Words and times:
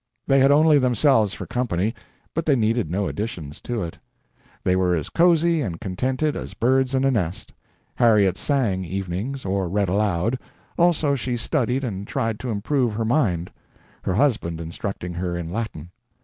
They 0.25 0.39
had 0.39 0.51
only 0.51 0.79
themselves 0.79 1.35
for 1.35 1.45
company, 1.45 1.93
but 2.33 2.47
they 2.47 2.55
needed 2.55 2.89
no 2.89 3.07
additions 3.07 3.61
to 3.61 3.83
it. 3.83 3.99
They 4.63 4.75
were 4.75 4.95
as 4.95 5.09
cozy 5.11 5.61
and 5.61 5.79
contented 5.79 6.35
as 6.35 6.55
birds 6.55 6.95
in 6.95 7.05
a 7.05 7.11
nest. 7.11 7.53
Harriet 7.93 8.35
sang 8.35 8.83
evenings 8.83 9.45
or 9.45 9.69
read 9.69 9.89
aloud; 9.89 10.39
also 10.75 11.13
she 11.13 11.37
studied 11.37 11.83
and 11.83 12.07
tried 12.07 12.39
to 12.39 12.49
improve 12.49 12.93
her 12.93 13.05
mind, 13.05 13.51
her 14.01 14.15
husband 14.15 14.59
instructing 14.59 15.13
her 15.13 15.37
in 15.37 15.51
Latin. 15.51 15.91